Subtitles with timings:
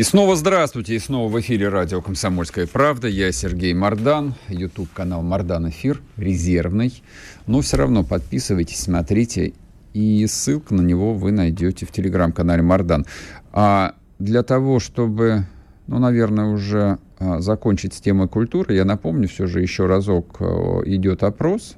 [0.00, 3.06] И снова здравствуйте, и снова в эфире радио «Комсомольская правда».
[3.06, 7.02] Я Сергей Мардан, YouTube-канал «Мардан Эфир», резервный.
[7.46, 9.52] Но все равно подписывайтесь, смотрите,
[9.92, 13.04] и ссылку на него вы найдете в телеграм-канале «Мардан».
[13.52, 15.44] А для того, чтобы,
[15.86, 20.80] ну, наверное, уже а, закончить с темой культуры, я напомню, все же еще разок а,
[20.86, 21.76] идет опрос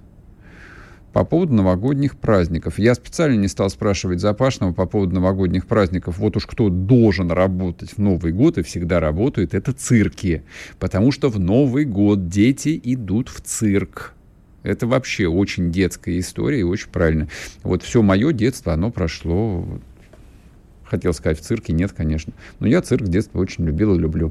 [1.12, 2.78] по поводу новогодних праздников.
[2.78, 6.18] Я специально не стал спрашивать Запашного по поводу новогодних праздников.
[6.18, 10.42] Вот уж кто должен работать в Новый год и всегда работает, это цирки.
[10.78, 14.14] Потому что в Новый год дети идут в цирк.
[14.62, 17.28] Это вообще очень детская история и очень правильно.
[17.62, 19.66] Вот все мое детство, оно прошло...
[20.84, 22.34] Хотел сказать, в цирке нет, конечно.
[22.60, 24.30] Но я цирк с детства очень любил и люблю.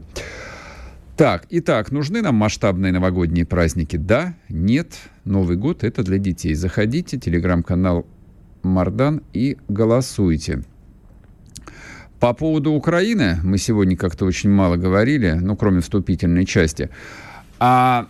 [1.22, 3.96] Так, итак, нужны нам масштабные новогодние праздники?
[3.96, 4.98] Да, нет.
[5.24, 6.56] Новый год это для детей.
[6.56, 8.08] Заходите, телеграм-канал
[8.64, 10.64] Мардан и голосуйте.
[12.20, 16.90] По поводу Украины мы сегодня как-то очень мало говорили, ну, кроме вступительной части.
[17.60, 18.08] А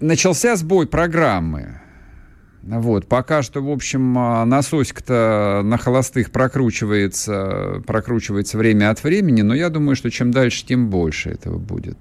[0.00, 1.80] начался сбой программы.
[2.62, 9.54] Вот, пока что, в общем, а, насосик-то на холостых прокручивается, прокручивается время от времени, но
[9.54, 11.96] я думаю, что чем дальше, тем больше этого будет.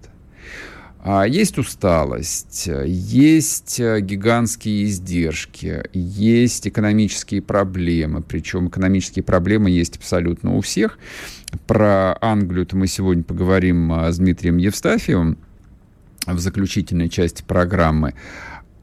[1.07, 10.55] А, есть усталость, есть э, гигантские издержки, есть экономические проблемы, причем экономические проблемы есть абсолютно
[10.55, 10.97] у всех.
[11.67, 15.37] Про Англию-то мы сегодня поговорим а, с Дмитрием Евстафьевым
[16.25, 18.15] в заключительной части программы.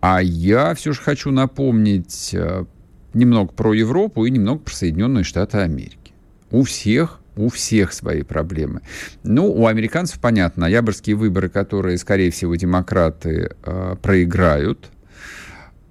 [0.00, 2.66] А я все же хочу напомнить э,
[3.14, 6.12] немного про Европу и немного про Соединенные Штаты Америки.
[6.52, 8.82] У всех у всех свои проблемы.
[9.22, 14.90] Ну, у американцев понятно, ноябрьские выборы, которые, скорее всего, демократы э, проиграют.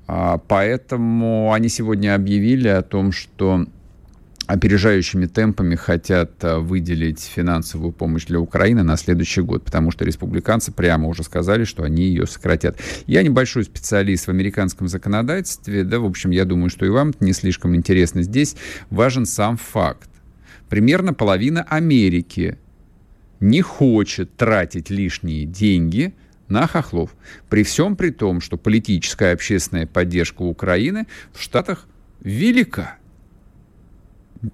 [0.08, 3.66] А, поэтому они сегодня объявили о том, что
[4.46, 10.72] опережающими темпами хотят э, выделить финансовую помощь для Украины на следующий год, потому что республиканцы
[10.72, 12.78] прямо уже сказали, что они ее сократят.
[13.08, 17.24] Я небольшой специалист в американском законодательстве, да, в общем, я думаю, что и вам это
[17.24, 18.22] не слишком интересно.
[18.24, 18.56] Здесь
[18.90, 20.11] важен сам факт
[20.72, 22.58] примерно половина Америки
[23.42, 26.14] не хочет тратить лишние деньги
[26.48, 27.14] на хохлов.
[27.50, 31.88] При всем при том, что политическая и общественная поддержка Украины в Штатах
[32.22, 32.96] велика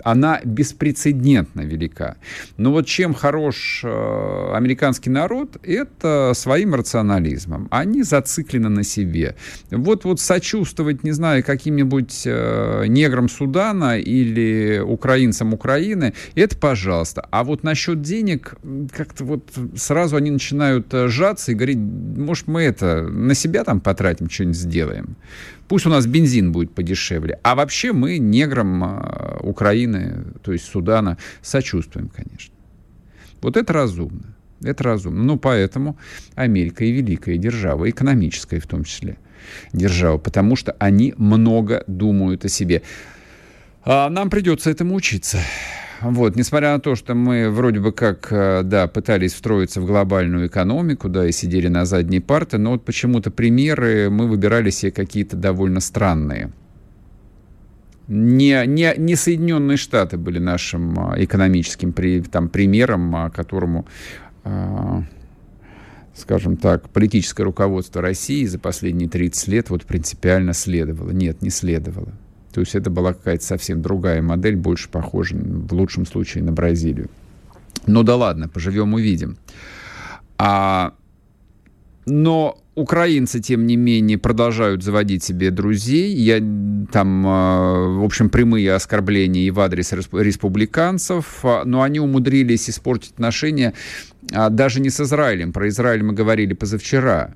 [0.04, 2.18] она беспрецедентно велика.
[2.58, 7.68] Но вот чем хорош э, американский народ, это своим рационализмом.
[7.72, 9.36] Они зациклены на себе.
[9.72, 17.28] Вот, вот сочувствовать, не знаю, каким-нибудь э, неграм Судана или украинцам Украины, это пожалуйста.
[17.32, 18.56] А вот насчет денег,
[18.96, 19.44] как-то вот
[19.76, 24.58] сразу они начинают э, сжаться и говорить, может, мы это на себя там потратим, что-нибудь
[24.58, 25.16] сделаем.
[25.68, 27.40] Пусть у нас бензин будет подешевле.
[27.44, 32.54] А вообще мы неграм а, Украины, то есть Судана, сочувствуем, конечно.
[33.42, 34.36] Вот это разумно.
[34.64, 35.24] Это разумно.
[35.24, 35.98] Ну, поэтому
[36.36, 39.18] Америка и великая держава, экономическая в том числе
[39.74, 42.82] держава, потому что они много думают о себе.
[43.84, 45.40] А нам придется этому учиться.
[46.02, 50.48] Вот, несмотря на то, что мы вроде бы как, э, да, пытались встроиться в глобальную
[50.48, 55.36] экономику, да, и сидели на задней парте, но вот почему-то примеры мы выбирали себе какие-то
[55.36, 56.52] довольно странные.
[58.08, 63.86] Не, не, не Соединенные Штаты были нашим а, экономическим при, там, примером, а, которому,
[64.46, 65.02] э,
[66.14, 71.12] скажем так, политическое руководство России за последние 30 лет вот принципиально следовало.
[71.12, 72.14] Нет, не следовало.
[72.58, 77.08] То есть это была какая-то совсем другая модель, больше похожа в лучшем случае на Бразилию.
[77.86, 79.38] Ну да ладно, поживем увидим.
[80.40, 80.96] А,
[82.08, 86.16] но украинцы, тем не менее, продолжают заводить себе друзей.
[86.16, 86.40] Я,
[86.92, 93.12] там, а, в общем, прямые оскорбления и в адрес республиканцев, а, но они умудрились испортить
[93.12, 93.76] отношения
[94.34, 95.54] а, даже не с Израилем.
[95.54, 97.36] Про Израиль мы говорили позавчера.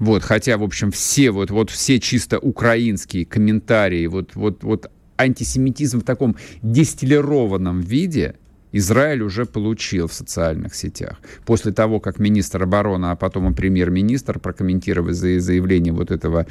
[0.00, 6.00] Вот, хотя, в общем, все вот, вот все чисто украинские комментарии, вот, вот, вот антисемитизм
[6.00, 8.34] в таком дистиллированном виде
[8.72, 11.20] Израиль уже получил в социальных сетях.
[11.44, 16.46] После того, как министр обороны, а потом и премьер-министр прокомментировали заявление вот этого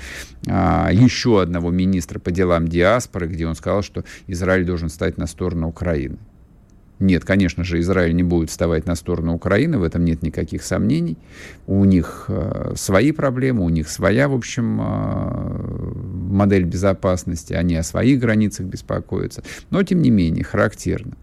[0.48, 5.28] а, еще одного министра по делам диаспоры, где он сказал, что Израиль должен стать на
[5.28, 6.18] сторону Украины.
[7.00, 11.18] Нет, конечно же, Израиль не будет вставать на сторону Украины, в этом нет никаких сомнений.
[11.66, 15.94] У них э, свои проблемы, у них своя, в общем, э,
[16.30, 19.44] модель безопасности, они о своих границах беспокоятся.
[19.70, 21.14] Но, тем не менее, характерно.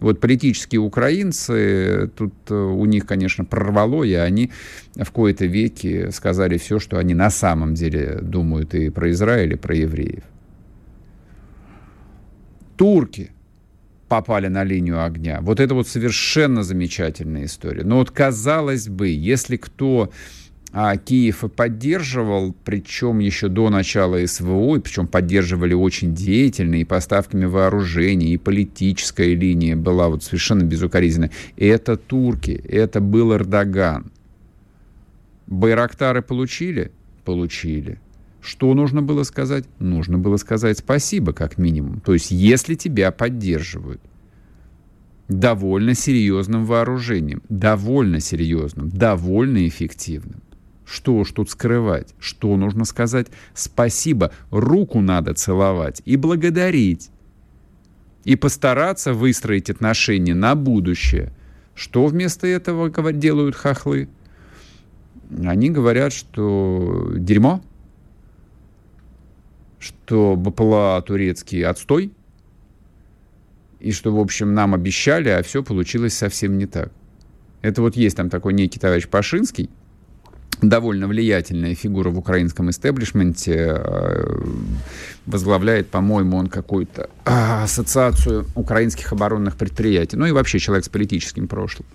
[0.00, 4.50] Вот политические украинцы, тут э, у них, конечно, прорвало, и они
[4.96, 9.56] в кои-то веки сказали все, что они на самом деле думают и про Израиль, и
[9.56, 10.24] про евреев.
[12.78, 13.30] Турки–
[14.08, 15.40] попали на линию огня.
[15.42, 17.84] Вот это вот совершенно замечательная история.
[17.84, 20.10] Но вот казалось бы, если кто
[20.72, 26.84] а, Киев и поддерживал, причем еще до начала СВО, и причем поддерживали очень деятельно, и
[26.84, 31.30] поставками вооружений, и политическая линия была вот совершенно безукоризненная.
[31.56, 34.10] Это турки, это был Эрдоган.
[35.46, 36.92] Байрактары получили?
[37.24, 37.98] Получили.
[38.40, 39.64] Что нужно было сказать?
[39.78, 42.00] Нужно было сказать спасибо, как минимум.
[42.00, 44.00] То есть, если тебя поддерживают
[45.28, 50.40] довольно серьезным вооружением, довольно серьезным, довольно эффективным.
[50.86, 52.14] Что уж тут скрывать?
[52.18, 53.26] Что нужно сказать?
[53.54, 54.32] Спасибо.
[54.50, 57.10] Руку надо целовать и благодарить.
[58.24, 61.32] И постараться выстроить отношения на будущее.
[61.74, 64.08] Что вместо этого делают хохлы?
[65.44, 67.62] Они говорят, что дерьмо,
[69.78, 72.12] что БПЛА турецкий отстой,
[73.80, 76.90] и что, в общем, нам обещали, а все получилось совсем не так.
[77.62, 79.70] Это вот есть там такой некий товарищ Пашинский,
[80.60, 84.44] довольно влиятельная фигура в украинском истеблишменте, э,
[85.26, 91.48] возглавляет, по-моему, он какую-то а, ассоциацию украинских оборонных предприятий, ну и вообще человек с политическим
[91.48, 91.86] прошлым.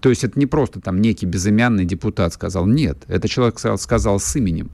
[0.00, 4.20] То есть это не просто там некий безымянный депутат сказал, нет, это человек сказал, сказал
[4.20, 4.70] с именем.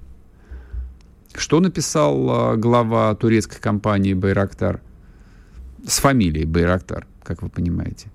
[1.34, 4.80] Что написал э, глава турецкой компании «Байрактар»?
[5.86, 8.08] С фамилией Байрактар, как вы понимаете.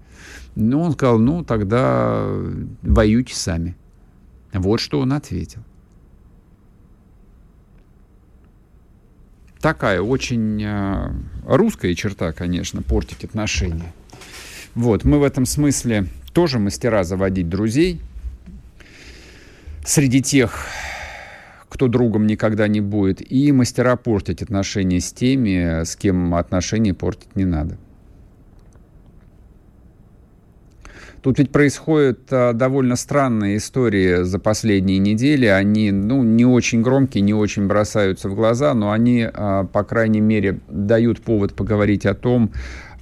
[0.56, 2.28] Ну, он сказал, ну, тогда
[2.82, 3.76] воюйте сами.
[4.54, 5.62] Вот что он ответил.
[9.60, 11.12] Такая очень э,
[11.46, 13.92] русская черта, конечно, портить отношения.
[14.76, 18.00] Вот, мы в этом смысле тоже мастера заводить друзей.
[19.84, 20.68] Среди тех,
[21.76, 27.36] кто другом никогда не будет, и мастера портить отношения с теми, с кем отношения портить
[27.36, 27.78] не надо.
[31.22, 35.48] Тут ведь происходят а, довольно странные истории за последние недели.
[35.48, 40.22] Они, ну, не очень громкие, не очень бросаются в глаза, но они, а, по крайней
[40.22, 42.54] мере, дают повод поговорить о том,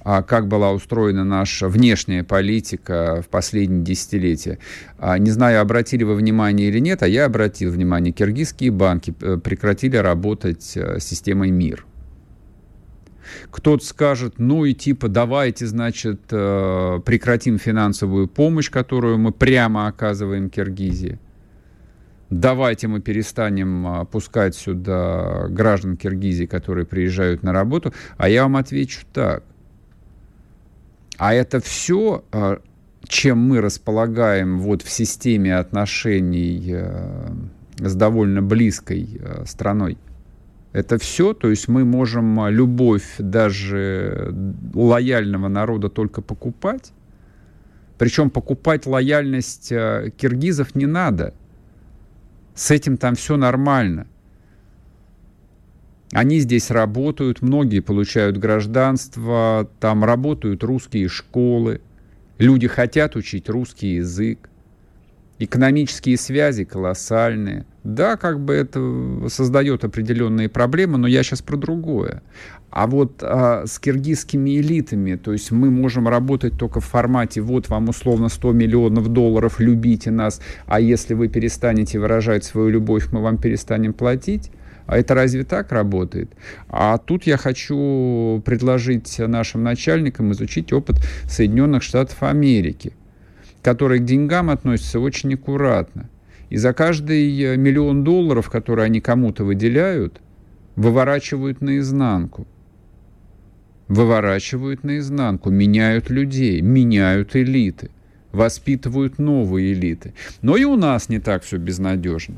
[0.04, 4.58] как была устроена наша внешняя политика в последние десятилетия.
[4.98, 9.38] А, не знаю, обратили вы внимание или нет, а я обратил внимание, киргизские банки э,
[9.38, 11.86] прекратили работать э, системой МИР.
[13.50, 20.50] Кто-то скажет, ну и типа давайте, значит, э, прекратим финансовую помощь, которую мы прямо оказываем
[20.50, 21.18] Киргизии.
[22.28, 27.94] Давайте мы перестанем пускать сюда граждан Киргизии, которые приезжают на работу.
[28.16, 29.44] А я вам отвечу так.
[31.16, 32.60] А это все, а,
[33.06, 37.32] чем мы располагаем вот в системе отношений э,
[37.78, 39.98] с довольно близкой э, страной.
[40.72, 44.34] Это все, то есть мы можем любовь даже
[44.74, 46.92] лояльного народа только покупать.
[47.96, 51.32] Причем покупать лояльность э, киргизов не надо.
[52.54, 54.06] С этим там все нормально.
[56.12, 61.80] Они здесь работают, многие получают гражданство, там работают русские школы,
[62.38, 64.48] люди хотят учить русский язык,
[65.38, 67.66] экономические связи колоссальные.
[67.82, 72.22] Да, как бы это создает определенные проблемы, но я сейчас про другое.
[72.70, 77.68] А вот а, с киргизскими элитами, то есть мы можем работать только в формате вот
[77.68, 83.20] вам условно 100 миллионов долларов, любите нас, а если вы перестанете выражать свою любовь, мы
[83.20, 84.50] вам перестанем платить.
[84.86, 86.30] А это разве так работает?
[86.68, 90.96] А тут я хочу предложить нашим начальникам изучить опыт
[91.28, 92.92] Соединенных Штатов Америки,
[93.62, 96.10] который к деньгам относится очень аккуратно.
[96.50, 100.20] И за каждый э, миллион долларов, который они кому-то выделяют,
[100.76, 102.46] выворачивают наизнанку.
[103.88, 107.90] Выворачивают наизнанку, меняют людей, меняют элиты,
[108.32, 110.12] воспитывают новые элиты.
[110.42, 112.36] Но и у нас не так все безнадежно.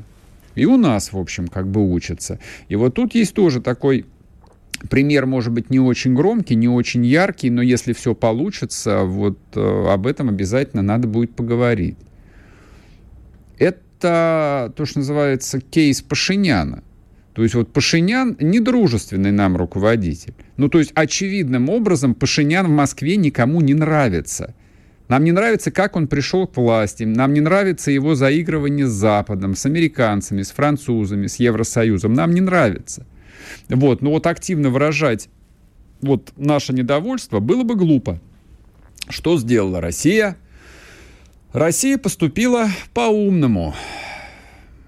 [0.57, 2.39] И у нас, в общем, как бы учатся.
[2.67, 4.05] И вот тут есть тоже такой
[4.89, 9.85] пример, может быть, не очень громкий, не очень яркий, но если все получится, вот э,
[9.89, 11.97] об этом обязательно надо будет поговорить.
[13.57, 16.83] Это то, что называется кейс Пашиняна.
[17.33, 20.33] То есть вот Пашинян недружественный нам руководитель.
[20.57, 24.55] Ну, то есть очевидным образом Пашинян в Москве никому не нравится.
[25.07, 27.03] Нам не нравится, как он пришел к власти.
[27.03, 32.13] Нам не нравится его заигрывание с Западом, с американцами, с французами, с Евросоюзом.
[32.13, 33.05] Нам не нравится.
[33.69, 34.01] Вот.
[34.01, 35.29] Но вот активно выражать
[36.01, 38.19] вот наше недовольство было бы глупо.
[39.09, 40.35] Что сделала Россия?
[41.53, 43.73] Россия поступила по-умному.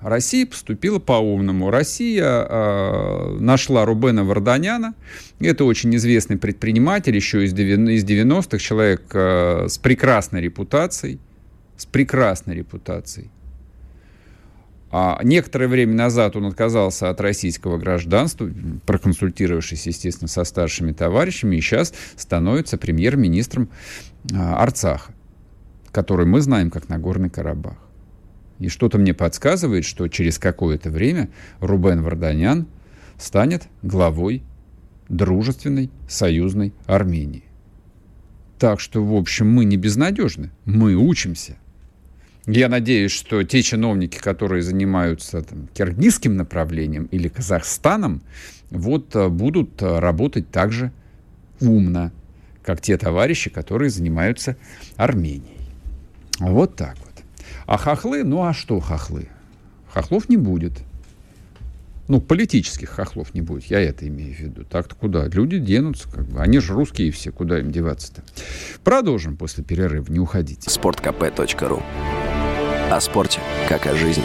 [0.01, 1.71] Россия поступила по-умному.
[1.71, 4.93] Россия э, нашла Рубена Варданяна.
[5.39, 11.19] Это очень известный предприниматель, еще из 90-х, человек э, с прекрасной репутацией.
[11.75, 13.29] С прекрасной репутацией.
[14.91, 18.49] А некоторое время назад он отказался от российского гражданства,
[18.85, 23.69] проконсультировавшись, естественно, со старшими товарищами, и сейчас становится премьер-министром
[24.33, 25.13] а, Арцаха,
[25.91, 27.77] который мы знаем как Нагорный Карабах.
[28.59, 32.67] И что-то мне подсказывает, что через какое-то время Рубен Варданян
[33.17, 34.43] станет главой
[35.07, 37.43] дружественной союзной Армении.
[38.59, 41.57] Так что, в общем, мы не безнадежны, мы учимся.
[42.45, 48.21] Я надеюсь, что те чиновники, которые занимаются там, киргизским направлением или Казахстаном,
[48.69, 50.91] вот э, будут э, работать так же
[51.61, 52.11] умно,
[52.63, 54.57] как те товарищи, которые занимаются
[54.95, 55.57] Арменией.
[56.39, 57.08] Вот так вот.
[57.69, 59.27] А хохлы, ну а что хохлы?
[59.93, 60.73] Хохлов не будет.
[62.07, 64.63] Ну, политических хохлов не будет, я это имею в виду.
[64.63, 65.27] Так-то куда?
[65.27, 66.41] Люди денутся, как бы.
[66.41, 68.23] Они же русские все, куда им деваться-то?
[68.83, 70.67] Продолжим после перерыва, не уходите.
[70.67, 71.83] Спорткп.ру
[72.89, 74.23] О спорте, как о жизни.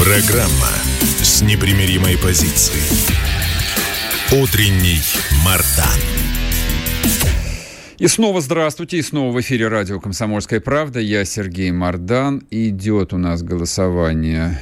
[0.00, 0.72] Программа
[1.22, 3.37] с непримиримой позицией.
[4.30, 5.00] Утренний
[5.42, 5.98] Мардан.
[7.96, 11.00] И снова здравствуйте, и снова в эфире радио «Комсомольская правда».
[11.00, 12.42] Я Сергей Мардан.
[12.50, 14.60] Идет у нас голосование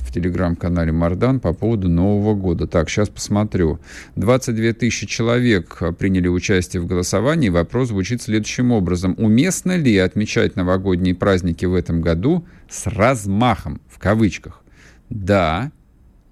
[0.00, 2.66] в телеграм-канале Мардан по поводу Нового года.
[2.66, 3.78] Так, сейчас посмотрю.
[4.16, 7.50] 22 тысячи человек приняли участие в голосовании.
[7.50, 9.14] Вопрос звучит следующим образом.
[9.18, 14.62] Уместно ли отмечать новогодние праздники в этом году с размахом, в кавычках?
[15.10, 15.72] Да,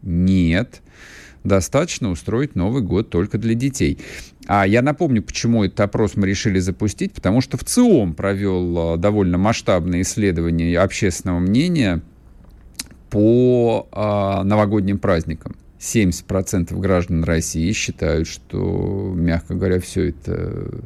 [0.00, 0.80] нет,
[1.46, 3.98] достаточно устроить Новый год только для детей.
[4.46, 8.96] А я напомню, почему этот опрос мы решили запустить, потому что в ЦИОМ провел а,
[8.96, 12.02] довольно масштабное исследование общественного мнения
[13.10, 15.54] по э, новогодним праздникам.
[15.78, 20.82] 70% граждан России считают, что, мягко говоря, все это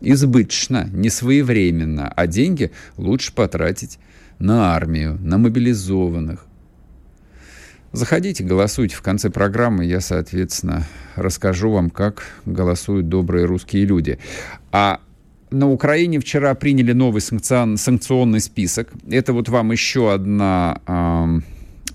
[0.00, 3.98] избыточно, несвоевременно, а деньги лучше потратить
[4.38, 6.46] на армию, на мобилизованных,
[7.92, 9.84] Заходите, голосуйте в конце программы.
[9.84, 14.18] Я, соответственно, расскажу вам, как голосуют добрые русские люди.
[14.70, 15.00] А
[15.50, 18.90] на Украине вчера приняли новый санкцион, санкционный список.
[19.10, 21.40] Это вот вам еще одна э,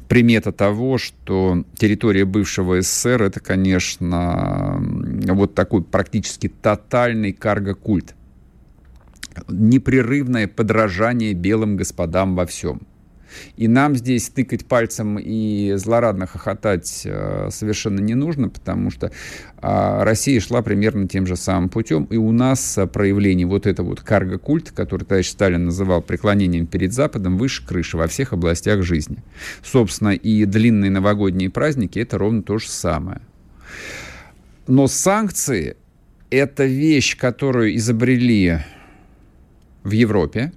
[0.10, 4.78] примета того, что территория бывшего СССР это, конечно,
[5.30, 8.16] вот такой практически тотальный карго-культ.
[9.48, 12.82] Непрерывное подражание белым господам во всем.
[13.58, 19.12] И нам здесь тыкать пальцем и злорадно хохотать э, совершенно не нужно, потому что
[19.58, 24.02] а, Россия шла примерно тем же самым путем, и у нас проявление вот этого вот
[24.02, 29.18] карго-культа, который товарищ Сталин называл преклонением перед Западом, выше крыши во всех областях жизни.
[29.64, 33.22] Собственно, и длинные новогодние праздники— это ровно то же самое.
[34.68, 35.78] Но санкции—
[36.30, 38.60] это вещь, которую изобрели
[39.84, 40.52] в Европе,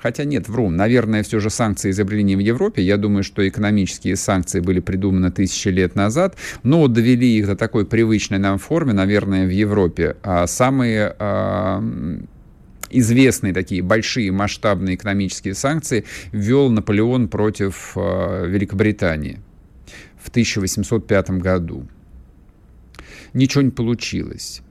[0.00, 0.70] Хотя нет, вру.
[0.70, 2.82] Наверное, все же санкции изобрели в Европе.
[2.82, 7.84] Я думаю, что экономические санкции были придуманы тысячи лет назад, но довели их до такой
[7.84, 10.16] привычной нам формы, наверное, в Европе.
[10.22, 11.82] А самые а,
[12.90, 19.40] известные такие большие масштабные экономические санкции ввел Наполеон против а, Великобритании
[20.16, 21.88] в 1805 году.
[23.32, 24.62] Ничего не получилось.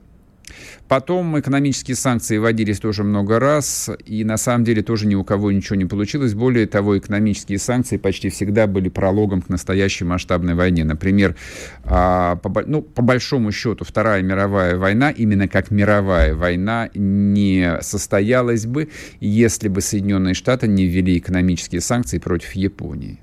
[0.88, 5.51] Потом экономические санкции вводились тоже много раз, и на самом деле тоже ни у кого
[5.51, 6.34] ничего не получилось.
[6.34, 10.86] Более того, экономические санкции почти всегда были прологом к настоящей масштабной войне.
[10.86, 11.36] Например,
[11.84, 18.66] а, по, ну, по большому счету Вторая мировая война, именно как мировая война, не состоялась
[18.66, 18.89] бы,
[19.20, 23.20] если бы Соединенные Штаты не ввели экономические санкции против Японии.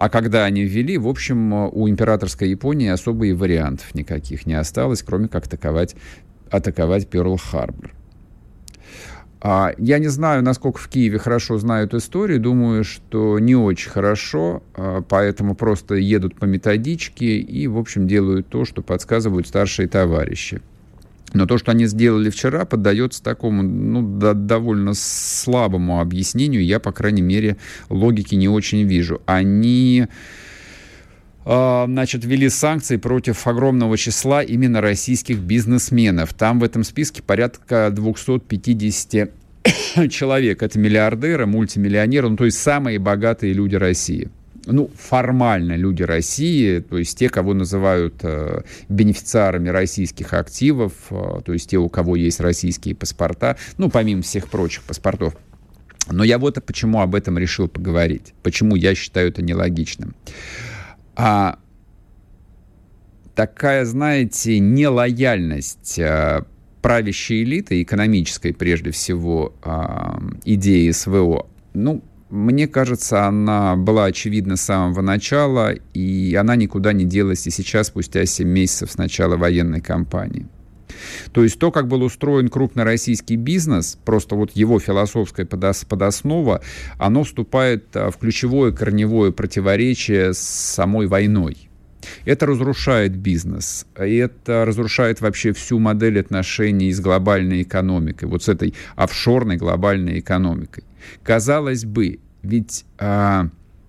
[0.00, 5.02] А когда они ввели, в общем, у императорской Японии особо и вариантов никаких не осталось,
[5.02, 5.94] кроме как атаковать,
[6.50, 7.90] атаковать Перл-Харбор.
[9.42, 12.40] А, я не знаю, насколько в Киеве хорошо знают историю.
[12.40, 18.48] Думаю, что не очень хорошо, а, поэтому просто едут по методичке и, в общем, делают
[18.48, 20.62] то, что подсказывают старшие товарищи.
[21.32, 26.64] Но то, что они сделали вчера, поддается такому ну, да, довольно слабому объяснению.
[26.64, 27.56] Я, по крайней мере,
[27.88, 29.22] логики не очень вижу.
[29.26, 30.06] Они
[31.44, 36.34] а, значит, ввели санкции против огромного числа именно российских бизнесменов.
[36.34, 39.30] Там в этом списке порядка 250
[40.10, 40.62] человек.
[40.62, 44.30] Это миллиардеры, мультимиллионеры, ну, то есть самые богатые люди России
[44.70, 51.52] ну, формально люди России, то есть те, кого называют э, бенефициарами российских активов, э, то
[51.52, 55.36] есть те, у кого есть российские паспорта, ну, помимо всех прочих паспортов.
[56.10, 60.14] Но я вот почему об этом решил поговорить, почему я считаю это нелогичным.
[61.14, 61.58] А
[63.34, 66.42] такая, знаете, нелояльность э,
[66.82, 69.70] правящей элиты, экономической прежде всего, э,
[70.44, 77.04] идеи СВО, ну, мне кажется, она была очевидна с самого начала, и она никуда не
[77.04, 80.46] делась и сейчас, спустя 7 месяцев с начала военной кампании.
[81.32, 86.62] То есть то, как был устроен крупный российский бизнес, просто вот его философская подоснова,
[86.98, 91.69] оно вступает а, в ключевое корневое противоречие с самой войной.
[92.24, 98.74] Это разрушает бизнес, это разрушает вообще всю модель отношений с глобальной экономикой, вот с этой
[98.96, 100.84] офшорной глобальной экономикой.
[101.22, 103.42] Казалось бы, ведь, э,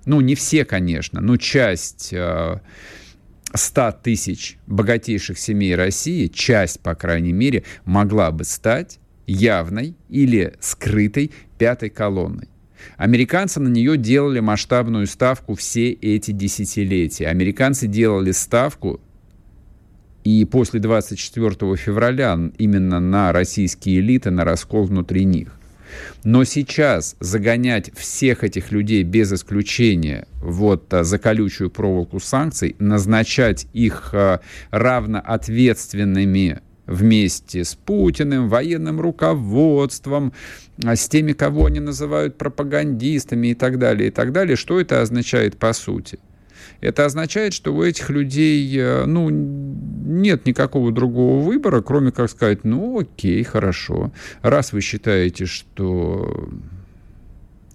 [0.05, 2.59] ну, не все, конечно, но часть э,
[3.53, 11.31] 100 тысяч богатейших семей России, часть, по крайней мере, могла бы стать явной или скрытой
[11.57, 12.50] пятой колонной.
[12.97, 17.27] Американцы на нее делали масштабную ставку все эти десятилетия.
[17.27, 18.99] Американцы делали ставку
[20.23, 25.49] и после 24 февраля именно на российские элиты, на раскол внутри них.
[26.23, 33.67] Но сейчас загонять всех этих людей без исключения вот а, за колючую проволоку санкций, назначать
[33.73, 36.61] их а, равноответственными
[36.91, 40.33] вместе с Путиным, военным руководством,
[40.83, 44.55] а, с теми, кого они называют пропагандистами и так далее, и так далее.
[44.55, 46.19] Что это означает по сути?
[46.81, 52.63] Это означает, что у этих людей э, ну, нет никакого другого выбора, кроме как сказать,
[52.63, 54.11] ну окей, хорошо.
[54.41, 56.49] Раз вы считаете, что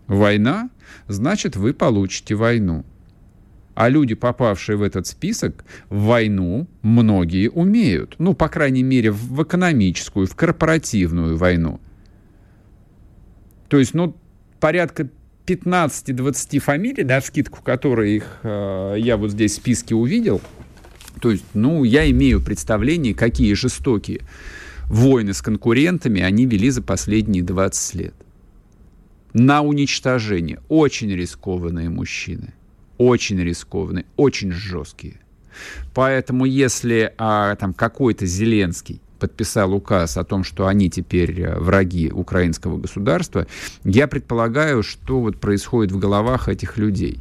[0.09, 0.71] война,
[1.07, 2.85] значит вы получите войну.
[3.77, 8.15] А люди, попавшие в этот список, войну многие умеют.
[8.19, 11.79] Ну, по крайней мере, в экономическую, в корпоративную войну.
[13.69, 14.17] То есть, ну,
[14.61, 15.11] порядка
[15.47, 20.41] 15-20 фамилий, да, скидку, которые их э, я вот здесь в списке увидел.
[21.21, 24.23] То есть, ну, я имею представление, какие жестокие
[24.87, 28.15] войны с конкурентами они вели за последние 20 лет.
[29.35, 30.61] На уничтожение.
[30.71, 32.55] Очень рискованные мужчины.
[32.99, 35.21] Очень рискованные, очень жесткие.
[35.95, 42.11] Поэтому если а, там какой-то Зеленский подписал указ о том, что они теперь э, враги
[42.11, 43.47] украинского государства,
[43.83, 47.21] я предполагаю, что вот происходит в головах этих людей.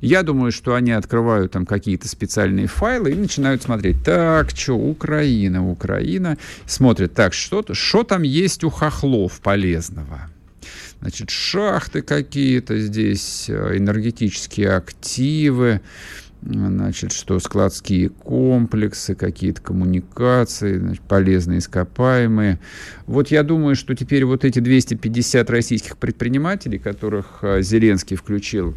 [0.00, 5.68] Я думаю, что они открывают там какие-то специальные файлы и начинают смотреть, так, что, Украина,
[5.68, 6.38] Украина.
[6.66, 10.30] Смотрят, так, что, что там есть у хохлов полезного?
[11.00, 15.80] Значит, шахты какие-то здесь, э, энергетические активы,
[16.42, 22.58] значит, что складские комплексы, какие-то коммуникации, значит, полезные ископаемые.
[23.06, 28.74] Вот я думаю, что теперь вот эти 250 российских предпринимателей, которых э, Зеленский включил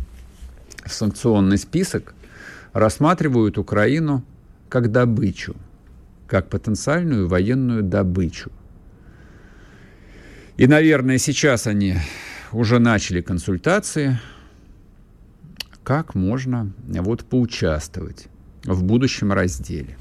[0.86, 2.14] в санкционный список,
[2.74, 4.24] рассматривают Украину
[4.70, 5.56] как добычу,
[6.28, 8.52] как потенциальную военную добычу.
[10.58, 11.96] И, наверное, сейчас они
[12.52, 14.20] уже начали консультации–
[15.84, 18.28] как можно вот поучаствовать
[18.64, 19.98] в будущем разделе,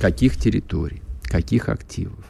[0.00, 2.24] каких территорий, каких активов,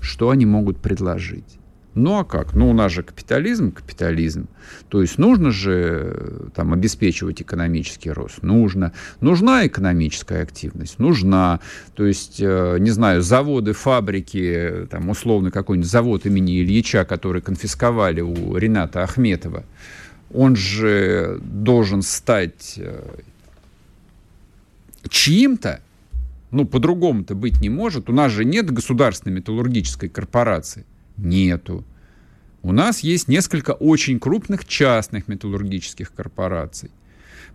[0.00, 1.55] что они могут предложить.
[1.96, 2.52] Ну а как?
[2.52, 4.48] Ну у нас же капитализм, капитализм.
[4.90, 8.42] То есть нужно же э, там обеспечивать экономический рост.
[8.42, 8.92] Нужно.
[9.22, 10.98] Нужна экономическая активность?
[10.98, 11.60] Нужна.
[11.94, 18.20] То есть, э, не знаю, заводы, фабрики, там условно какой-нибудь завод имени Ильича, который конфисковали
[18.20, 19.64] у Рената Ахметова,
[20.34, 23.00] он же должен стать э,
[25.08, 25.80] чьим-то,
[26.50, 28.10] ну, по-другому-то быть не может.
[28.10, 30.84] У нас же нет государственной металлургической корпорации.
[31.16, 31.84] Нету.
[32.62, 36.90] У нас есть несколько очень крупных частных металлургических корпораций.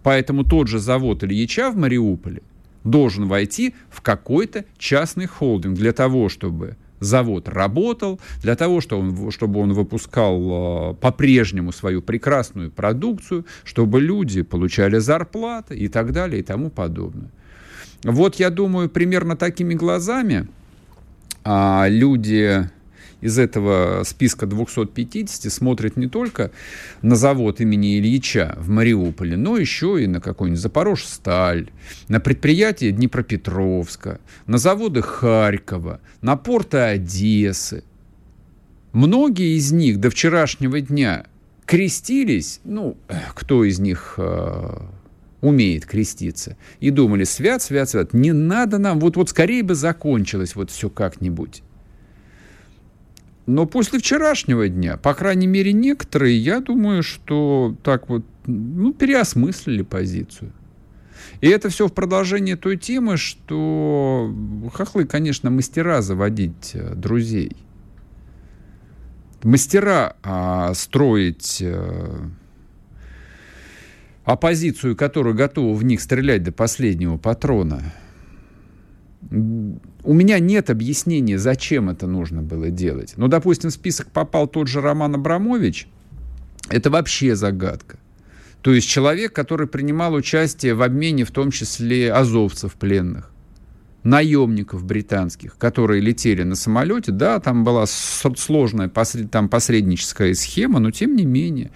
[0.03, 2.41] Поэтому тот же завод Ильича в Мариуполе
[2.83, 9.31] должен войти в какой-то частный холдинг для того, чтобы завод работал, для того, чтобы он,
[9.31, 16.39] чтобы он выпускал э, по-прежнему свою прекрасную продукцию, чтобы люди получали зарплаты и так далее
[16.39, 17.31] и тому подобное.
[18.03, 20.47] Вот я думаю, примерно такими глазами
[21.43, 22.69] а, люди
[23.21, 26.51] из этого списка 250 смотрят не только
[27.01, 31.69] на завод имени Ильича в Мариуполе, но еще и на какой-нибудь Запорожсталь,
[32.07, 37.83] на предприятия Днепропетровска, на заводы Харькова, на порты Одессы.
[38.91, 41.25] Многие из них до вчерашнего дня
[41.65, 42.97] крестились, ну,
[43.33, 44.77] кто из них э,
[45.39, 50.55] умеет креститься, и думали, свят, свят, свят, не надо нам, вот, вот скорее бы закончилось
[50.55, 51.63] вот все как-нибудь.
[53.51, 59.81] Но после вчерашнего дня, по крайней мере, некоторые, я думаю, что так вот, ну, переосмыслили
[59.81, 60.53] позицию.
[61.41, 64.33] И это все в продолжение той темы, что
[64.73, 67.51] хохлы, конечно, мастера заводить э, друзей.
[69.43, 72.29] Мастера а, строить а,
[74.23, 77.83] оппозицию, которая готова в них стрелять до последнего патрона.
[80.03, 83.13] У меня нет объяснения, зачем это нужно было делать.
[83.17, 85.87] Ну, допустим, в список попал тот же Роман Абрамович.
[86.69, 87.99] Это вообще загадка.
[88.61, 93.31] То есть человек, который принимал участие в обмене, в том числе азовцев пленных,
[94.03, 97.11] наемников британских, которые летели на самолете.
[97.11, 98.89] Да, там была сложная
[99.31, 101.71] там посредническая схема, но тем не менее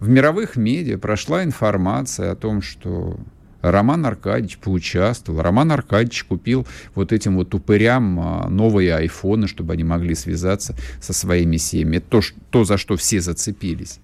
[0.00, 3.18] в мировых медиа прошла информация о том, что
[3.70, 5.40] Роман Аркадьевич поучаствовал.
[5.40, 11.14] Роман Аркадьевич купил вот этим вот упырям а, новые айфоны, чтобы они могли связаться со
[11.14, 11.96] своими семьями.
[11.96, 14.00] Это то, то, за что все зацепились.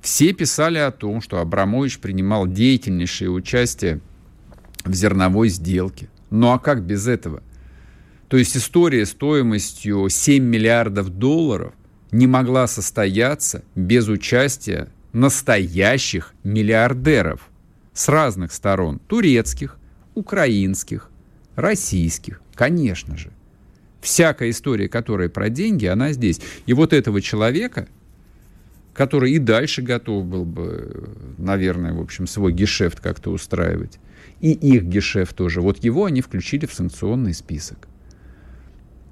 [0.00, 4.00] Все писали о том, что Абрамович принимал деятельнейшее участие
[4.84, 6.08] в зерновой сделке.
[6.30, 7.42] Ну а как без этого?
[8.28, 11.74] То есть история стоимостью 7 миллиардов долларов
[12.10, 17.51] не могла состояться без участия настоящих миллиардеров
[17.92, 19.00] с разных сторон.
[19.06, 19.78] Турецких,
[20.14, 21.10] украинских,
[21.56, 23.30] российских, конечно же.
[24.00, 26.40] Всякая история, которая про деньги, она здесь.
[26.66, 27.86] И вот этого человека,
[28.94, 33.98] который и дальше готов был бы, наверное, в общем, свой гешефт как-то устраивать,
[34.40, 37.88] и их гешефт тоже, вот его они включили в санкционный список.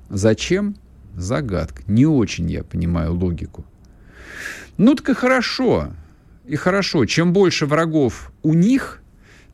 [0.08, 0.76] Зачем?
[1.14, 1.82] Загадка.
[1.86, 3.64] Не очень я понимаю логику.
[4.76, 5.92] Ну так и хорошо
[6.50, 7.04] и хорошо.
[7.06, 9.00] Чем больше врагов у них,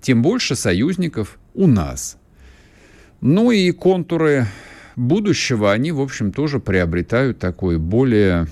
[0.01, 2.17] тем больше союзников у нас.
[3.21, 4.47] Ну и контуры
[4.97, 8.47] будущего, они, в общем, тоже приобретают такой более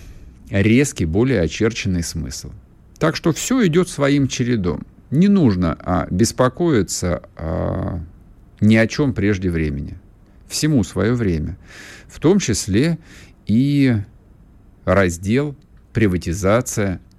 [0.51, 2.53] резкий, более очерченный смысл.
[2.99, 4.83] Так что все идет своим чередом.
[5.11, 7.99] Не нужно а, беспокоиться а,
[8.61, 9.97] ни о чем прежде времени.
[10.49, 11.57] Всему свое время.
[12.09, 12.99] В том числе
[13.47, 13.97] и
[14.85, 15.57] раздел,
[15.95, 17.01] приватизация–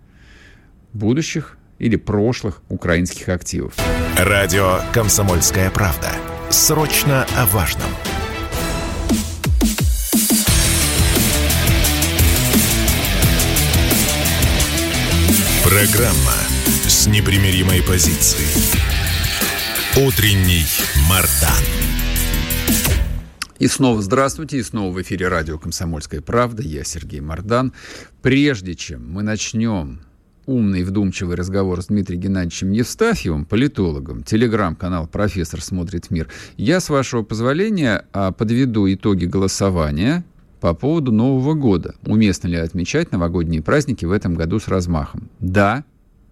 [0.95, 3.73] будущих или прошлых украинских активов.
[4.17, 6.11] Радио «Комсомольская правда».
[6.49, 7.89] Срочно о важном.
[15.63, 16.37] Программа
[16.87, 18.47] с непримиримой позицией.
[19.97, 20.65] Утренний
[21.09, 21.63] Мардан.
[23.59, 26.61] И снова здравствуйте, и снова в эфире радио «Комсомольская правда».
[26.61, 27.73] Я Сергей Мардан.
[28.21, 30.01] Прежде чем мы начнем
[30.45, 37.23] умный вдумчивый разговор с Дмитрием Геннадьевичем Евстафьевым, политологом, телеграм-канал «Профессор смотрит мир», я, с вашего
[37.23, 40.23] позволения, а, подведу итоги голосования
[40.61, 41.95] по поводу Нового года.
[42.05, 45.29] Уместно ли отмечать новогодние праздники в этом году с размахом?
[45.39, 45.83] Да,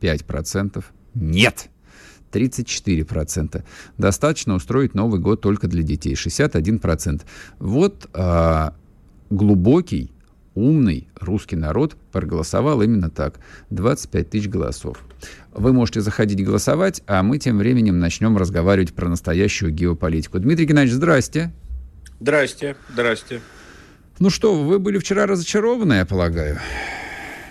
[0.02, 0.84] 5%.
[1.14, 1.70] Нет,
[2.32, 3.64] 34%.
[3.98, 7.22] Достаточно устроить Новый год только для детей, 61%.
[7.60, 8.76] Вот а,
[9.30, 10.13] глубокий
[10.56, 13.36] умный русский народ проголосовал именно так.
[13.70, 14.98] 25 тысяч голосов.
[15.54, 20.40] Вы можете заходить голосовать, а мы тем временем начнем разговаривать про настоящую геополитику.
[20.40, 21.52] Дмитрий Геннадьевич, здрасте.
[22.20, 23.42] Здрасте, здрасте.
[24.20, 26.60] Ну что, вы были вчера разочарованы, я полагаю?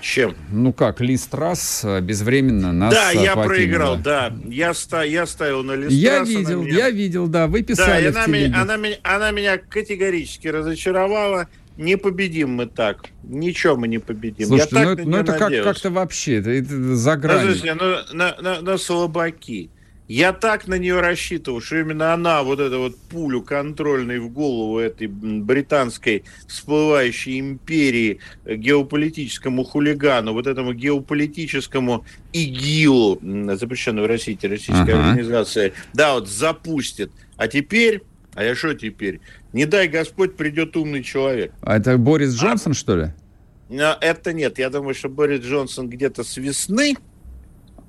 [0.00, 0.34] Чем?
[0.50, 3.44] Ну как, Лиз Трасс э, безвременно нас Да, я покинула.
[3.44, 4.34] проиграл, да.
[4.46, 6.76] Я, ста, я ставил на Лиз Я Трасс, видел, меня...
[6.76, 11.48] я видел, да, вы писали да, она, меня, она, меня, она меня категорически разочаровала.
[11.76, 13.06] Не победим мы так.
[13.22, 14.48] Ничего мы не победим.
[14.48, 17.48] Слушайте, Я ну, так ну это как, как-то вообще, это, это за гранью.
[17.48, 19.70] Подождите, ну, на, на, на слабаки.
[20.08, 24.78] Я так на нее рассчитывал, что именно она вот эту вот пулю контрольной в голову
[24.78, 32.04] этой британской всплывающей империи э, геополитическому хулигану, вот этому геополитическому
[32.34, 33.20] ИГИЛу,
[33.54, 35.08] запрещенной в России террористической uh-huh.
[35.08, 37.10] организации, да, вот запустит.
[37.36, 38.02] А теперь,
[38.34, 39.20] а я что теперь?
[39.52, 41.52] Не дай Господь, придет умный человек.
[41.62, 43.06] А это Борис а Джонсон, а, что ли?
[43.68, 44.58] Это нет.
[44.58, 46.96] Я думаю, что Борис Джонсон где-то с весны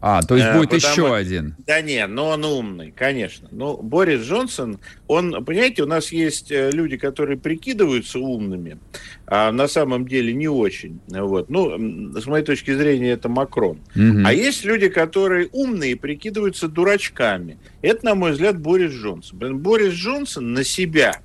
[0.05, 0.91] А, то есть будет Потому...
[0.91, 1.55] еще один.
[1.65, 3.47] Да нет, но он умный, конечно.
[3.51, 8.79] Ну, Борис Джонсон, он, понимаете, у нас есть э, люди, которые прикидываются умными,
[9.27, 10.99] а на самом деле не очень.
[11.07, 11.49] Вот.
[11.49, 13.79] Ну, с моей точки зрения, это Макрон.
[13.95, 14.25] Угу.
[14.25, 17.57] А есть люди, которые умные и прикидываются дурачками.
[17.81, 19.57] Это, на мой взгляд, Борис Джонсон.
[19.59, 21.21] Борис Джонсон на себя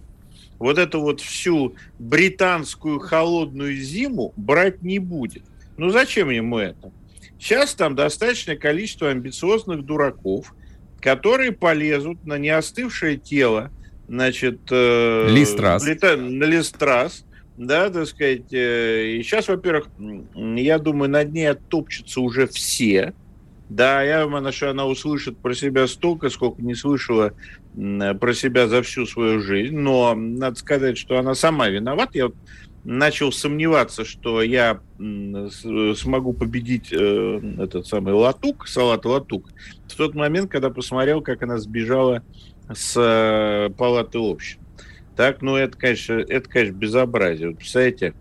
[0.60, 5.42] вот эту вот всю британскую холодную зиму брать не будет.
[5.76, 6.92] Ну, зачем ему это?
[7.38, 10.54] Сейчас там достаточное количество амбициозных дураков,
[11.00, 13.70] которые полезут на неостывшее тело,
[14.08, 15.84] значит, э, Листрас.
[15.84, 17.24] На Листрас,
[17.56, 18.52] да, так сказать.
[18.52, 19.88] Э, и сейчас, во-первых,
[20.34, 23.14] я думаю, над ней оттопчутся уже все.
[23.68, 27.34] Да, я думаю, что она услышит про себя столько, сколько не слышала
[27.74, 29.76] про себя за всю свою жизнь.
[29.76, 32.12] Но надо сказать, что она сама виновата.
[32.14, 32.36] Я вот
[32.84, 39.50] начал сомневаться, что я смогу победить э, этот самый латук, салат латук,
[39.88, 42.22] в тот момент, когда посмотрел, как она сбежала
[42.72, 44.60] с э, палаты общин.
[45.16, 47.48] Так, ну это, конечно, это, конечно, безобразие.
[47.48, 48.14] Вот, представляете,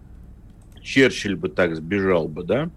[0.82, 2.70] Черчилль бы так сбежал бы, да?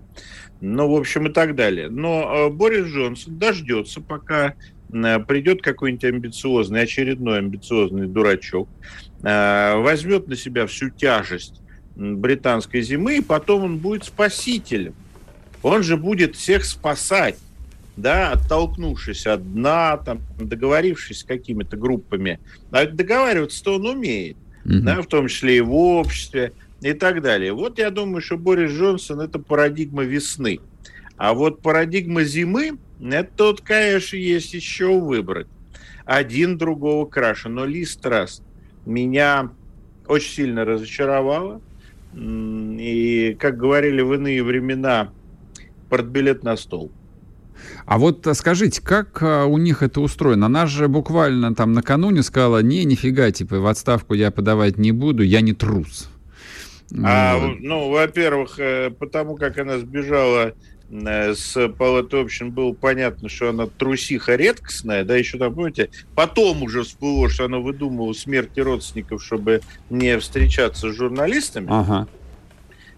[0.60, 1.88] Ну, в общем, и так далее.
[1.88, 4.54] Но э, Борис Джонсон дождется, пока
[4.90, 8.68] придет какой-нибудь амбициозный, очередной амбициозный дурачок,
[9.22, 11.59] возьмет на себя всю тяжесть
[12.00, 14.94] британской зимы, и потом он будет спасителем.
[15.62, 17.36] Он же будет всех спасать,
[17.96, 22.40] да, оттолкнувшись от дна, там, договорившись с какими-то группами.
[22.70, 24.80] А договариваться-то он умеет, mm-hmm.
[24.80, 27.52] да, в том числе и в обществе и так далее.
[27.52, 30.60] Вот я думаю, что Борис Джонсон– это парадигма весны.
[31.18, 35.48] А вот парадигма зимы– это тут, конечно, есть еще выбрать.
[36.06, 37.50] Один другого краше.
[37.50, 38.42] Но Ли Страст
[38.86, 39.50] меня
[40.06, 41.60] очень сильно разочаровала.
[42.14, 45.12] И, как говорили в иные времена,
[45.88, 46.90] портбилет на стол.
[47.86, 50.46] А вот э, скажите, как э, у них это устроено?
[50.46, 55.22] Она же буквально там накануне сказала, не, нифига, типа, в отставку я подавать не буду,
[55.22, 56.10] я не трус.
[57.04, 60.54] А, ну, во-первых, э, потому как она сбежала
[60.90, 66.82] с Палаты общин было понятно, что она трусиха редкостная, да, еще там, помните, потом уже
[66.82, 71.68] всплыло, что она выдумывала смерти родственников, чтобы не встречаться с журналистами.
[71.70, 72.08] Ага.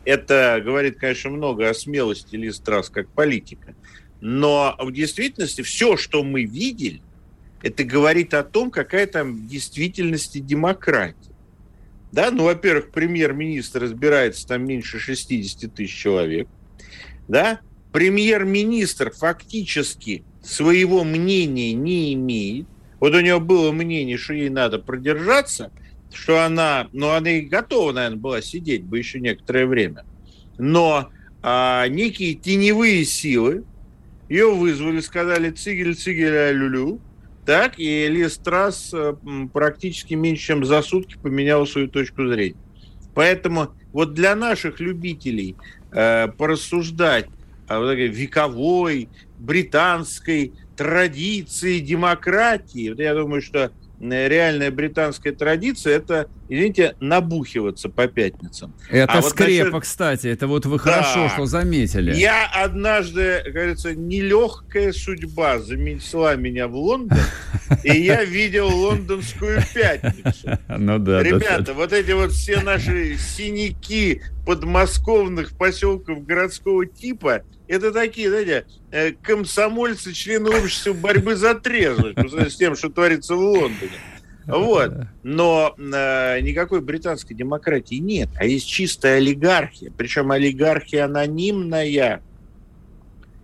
[0.04, 3.74] Это говорит, конечно, много о смелости Ли Страс как политика.
[4.20, 7.02] Но в действительности все, что мы видели,
[7.62, 11.16] это говорит о том, какая там в действительности демократия.
[12.10, 16.48] Да, ну, во-первых, премьер-министр разбирается там меньше 60 тысяч человек.
[17.28, 17.60] Да,
[17.92, 22.66] премьер-министр фактически своего мнения не имеет.
[22.98, 25.70] Вот у него было мнение, что ей надо продержаться,
[26.12, 30.04] что она, ну, она и готова, наверное, была сидеть бы еще некоторое время.
[30.58, 31.10] Но
[31.42, 33.64] а, некие теневые силы
[34.28, 37.00] ее вызвали, сказали цигель, цигель, а люлю.
[37.44, 39.14] Так, и Лиз Трасс э,
[39.52, 42.56] практически меньше, чем за сутки поменяла свою точку зрения.
[43.14, 45.56] Поэтому вот для наших любителей
[45.90, 47.26] э, порассуждать
[47.80, 49.08] вековой
[49.38, 52.94] британской традиции демократии.
[53.00, 58.74] Я думаю, что Э, реальная британская традиция это, извините, набухиваться по пятницам.
[58.90, 59.82] Это а скрепа, вот насчет...
[59.82, 61.28] кстати, это вот вы хорошо, да.
[61.30, 62.14] что заметили.
[62.14, 67.18] Я однажды, говорится, нелегкая судьба заменила меня в Лондон,
[67.82, 70.58] и я видел лондонскую пятницу.
[70.68, 71.22] Ну да.
[71.22, 79.12] Ребята, вот эти вот все наши синяки подмосковных поселков городского типа, это такие, знаете, э,
[79.12, 82.18] комсомольцы, члены общества борьбы за трезвость,
[82.52, 83.92] с тем, что творится в Лондоне.
[84.46, 84.92] Вот.
[85.22, 89.92] Но э, никакой британской демократии нет, а есть чистая олигархия.
[89.96, 92.22] Причем олигархия анонимная.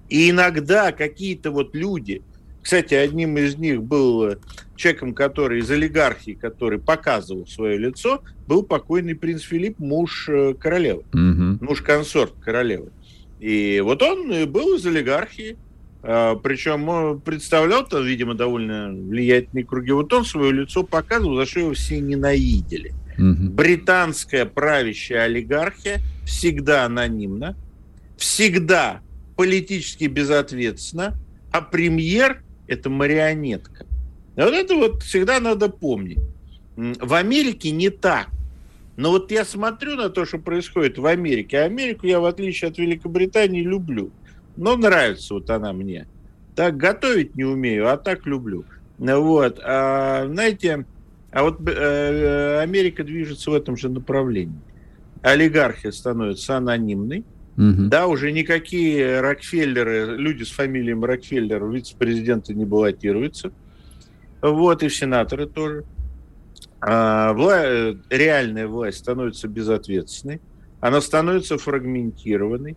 [0.08, 2.22] И иногда какие-то вот люди,
[2.62, 4.36] кстати, одним из них был
[4.76, 11.02] человеком, который из олигархии, который показывал свое лицо, был покойный принц Филипп, муж э, королевы,
[11.12, 11.64] угу.
[11.64, 12.90] муж-консорт королевы.
[13.40, 15.56] И вот он был из олигархии,
[16.08, 19.92] причем представлял там, видимо, довольно влиятельные круги.
[19.92, 22.94] Вот он свое лицо показывал, за что его все ненавидели.
[23.18, 23.50] Угу.
[23.50, 27.56] Британская правящая олигархия всегда анонимна,
[28.16, 29.02] всегда
[29.36, 31.18] политически безответственна,
[31.52, 33.84] а премьер– это марионетка.
[34.34, 36.20] Вот это вот всегда надо помнить.
[36.76, 38.28] В Америке не так.
[38.96, 41.58] Но вот я смотрю на то, что происходит в Америке.
[41.58, 44.10] Америку я, в отличие от Великобритании, люблю.
[44.58, 46.06] Но нравится вот она мне.
[46.54, 48.64] Так готовить не умею, а так люблю.
[48.98, 49.60] Вот.
[49.62, 50.84] А, знаете,
[51.30, 54.60] а вот э, Америка движется в этом же направлении.
[55.22, 57.24] Олигархия становится анонимной,
[57.58, 57.88] Угу.
[57.88, 63.50] Да, уже никакие Рокфеллеры, люди с фамилией Рокфеллер вице-президенты не баллотируются.
[64.40, 65.84] Вот, и в сенаторы тоже.
[66.80, 67.64] А, вла...
[68.10, 70.40] Реальная власть становится безответственной,
[70.80, 72.76] она становится фрагментированной.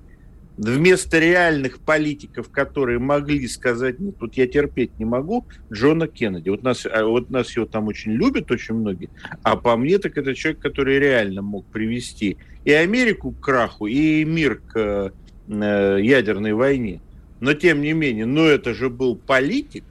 [0.61, 6.49] Вместо реальных политиков, которые могли сказать, нет, тут я терпеть не могу, Джона Кеннеди.
[6.49, 9.09] Вот нас, а, вот нас его там очень любят, очень многие,
[9.41, 14.23] а по мне так это человек, который реально мог привести и Америку к краху, и
[14.23, 15.11] мир к
[15.47, 17.01] э, ядерной войне.
[17.39, 19.83] Но тем не менее, ну это же был политик,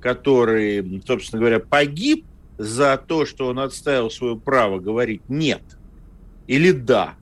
[0.00, 2.24] который, собственно говоря, погиб
[2.56, 5.60] за то, что он отставил свое право говорить «нет»
[6.46, 7.12] или «да».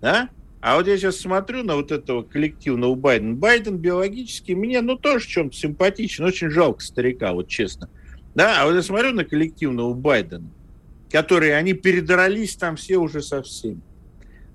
[0.00, 0.30] да?
[0.66, 3.34] А вот я сейчас смотрю на вот этого коллективного Байдена.
[3.34, 6.24] Байден биологически мне, ну, тоже чем-то симпатичен.
[6.24, 7.88] Очень жалко старика, вот честно.
[8.34, 10.50] Да, а вот я смотрю на коллективного Байдена,
[11.08, 13.80] которые, они передрались там все уже со всеми.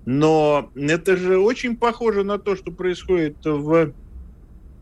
[0.06, 3.93] Но это же очень похоже на то, что происходит в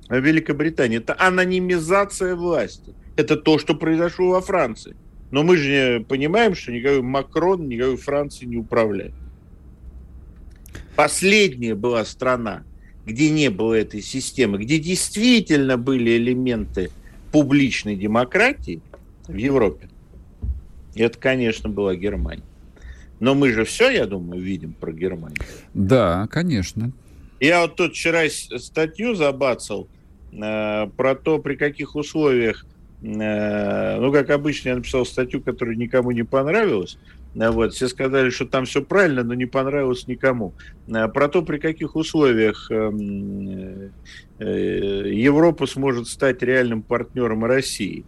[0.09, 0.97] Великобритании.
[0.97, 2.95] Это анонимизация власти.
[3.17, 4.95] Это то, что произошло во Франции.
[5.29, 9.13] Но мы же понимаем, что никакой Макрон, никакой Франции не управляет.
[10.99, 12.63] Последняя была страна,
[13.05, 16.91] где не было этой системы, где действительно были элементы
[17.31, 18.81] публичной демократии
[19.25, 19.87] в Европе.
[20.95, 22.43] Это, конечно, была Германия.
[23.21, 25.39] Но мы же все, я думаю, видим про Германию.
[25.73, 26.91] Да, конечно.
[27.39, 29.87] Я вот тут вчера статью забацал
[30.33, 32.65] э, про то, при каких условиях,
[33.01, 36.97] э, ну, как обычно, я написал статью, которая никому не понравилась.
[37.35, 40.53] Э, вот, все сказали, что там все правильно, но не понравилось никому.
[40.87, 43.91] Э, про то, при каких условиях эм,
[44.39, 48.05] э, Европа сможет стать реальным партнером России.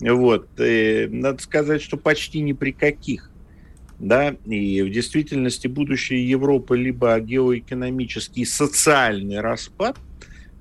[0.00, 0.48] Вот.
[0.58, 3.30] И надо сказать, что почти ни при каких
[3.98, 9.96] да, и в действительности будущее Европы либо геоэкономический социальный распад,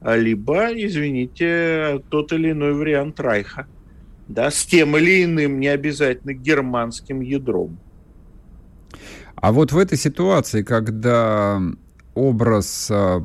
[0.02, 3.68] либо, извините, тот или иной вариант Райха,
[4.30, 7.78] да, с тем или иным не обязательно германским ядром.
[9.46, 11.62] А вот в этой ситуации, когда
[12.16, 13.24] образ а,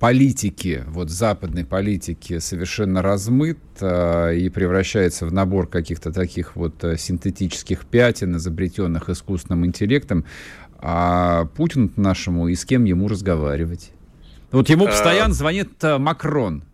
[0.00, 6.96] политики, вот западной политики совершенно размыт э, и превращается в набор каких-то таких вот э,
[6.96, 10.24] синтетических пятен, изобретенных искусственным интеллектом,
[10.80, 13.92] а Путин нашему и с кем ему разговаривать?
[14.50, 14.88] Вот ему а.
[14.88, 16.64] постоянно звонит э, Макрон.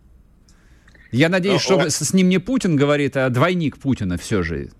[1.11, 4.71] Я надеюсь, что с ним не Путин говорит, а двойник Путина все же.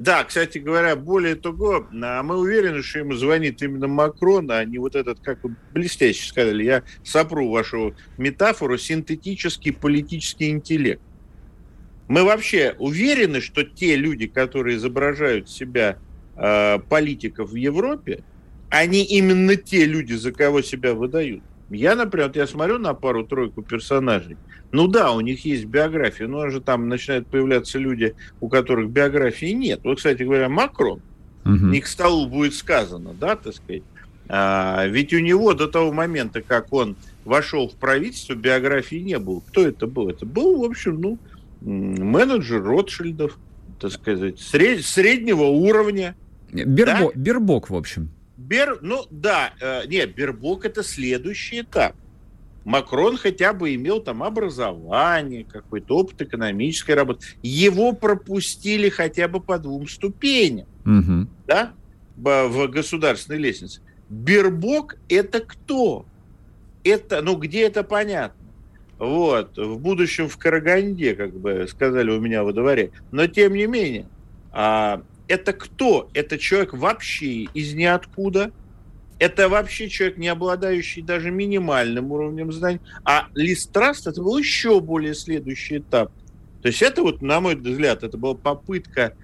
[0.00, 4.78] Да, кстати говоря, более того, а мы уверены, что ему звонит именно Макрон, а не
[4.78, 11.02] вот этот, как вы блестяще сказали, я сопру вашу метафору, синтетический политический интеллект.
[12.08, 15.98] Мы вообще уверены, что те люди, которые изображают себя
[16.34, 18.24] э, политиков в Европе,
[18.70, 21.42] они именно те люди, за кого себя выдают.
[21.68, 24.38] Я, например, вот я смотрю на пару-тройку персонажей,
[24.72, 29.52] ну да, у них есть биография, но же там начинают появляться люди, у которых биографии
[29.52, 29.80] нет.
[29.84, 31.00] Вот, кстати говоря, Макрон,
[31.44, 31.52] угу.
[31.52, 33.82] не к столу будет сказано, да, так сказать.
[34.28, 39.40] А, ведь у него до того момента, как он вошел в правительство, биографии не было.
[39.48, 40.08] Кто это был?
[40.08, 41.18] Это был, в общем, ну,
[41.60, 43.36] менеджер Ротшильдов,
[43.80, 46.14] так сказать, сред, среднего уровня.
[46.52, 47.20] Бербо, да?
[47.20, 48.10] Бербок, в общем.
[48.36, 51.94] Бер, ну да, э, нет, Бербок это следующий этап.
[52.64, 57.26] Макрон хотя бы имел там образование, какой-то опыт экономической работы.
[57.42, 61.28] Его пропустили хотя бы по двум ступеням, угу.
[61.46, 61.72] да,
[62.16, 63.80] в государственной лестнице.
[64.08, 66.04] Бербок это кто?
[66.84, 68.40] Это, ну где это понятно?
[68.98, 72.90] Вот, в будущем в Караганде, как бы сказали у меня во дворе.
[73.10, 74.06] Но тем не менее,
[74.52, 76.10] а, это кто?
[76.12, 78.52] Это человек вообще из ниоткуда,
[79.20, 82.80] это вообще человек, не обладающий даже минимальным уровнем знаний.
[83.04, 86.10] А лист-траст это был еще более следующий этап.
[86.62, 89.14] То есть это вот, на мой взгляд, это была попытка,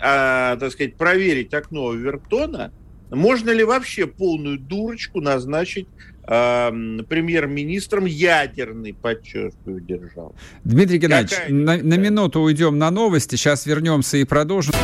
[0.00, 2.72] а, так сказать, проверить окно Вертона,
[3.10, 5.86] можно ли вообще полную дурочку назначить
[6.26, 6.70] э,
[7.08, 10.34] премьер-министром ядерный, подчеркиваю, держал.
[10.64, 14.74] Дмитрий Геннадьевич, на, на минуту уйдем на новости, сейчас вернемся и продолжим.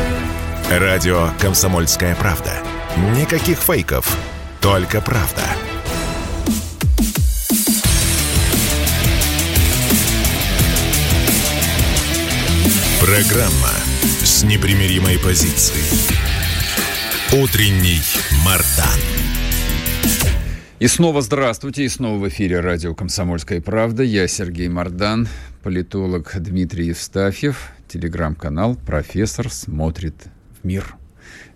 [0.71, 2.53] Радио «Комсомольская правда».
[3.21, 4.17] Никаких фейков,
[4.65, 5.43] только правда.
[12.99, 13.69] Программа
[14.25, 15.85] с непримиримой позицией.
[17.35, 18.01] Утренний
[18.43, 18.99] Мардан.
[20.79, 24.03] И снова здравствуйте, и снова в эфире радио «Комсомольская правда».
[24.03, 25.29] Я Сергей Мардан,
[25.63, 30.15] политолог Дмитрий Евстафьев, телеграм-канал «Профессор смотрит
[30.63, 30.97] в мир».